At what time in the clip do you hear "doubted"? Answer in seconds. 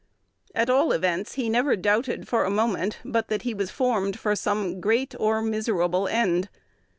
1.75-2.27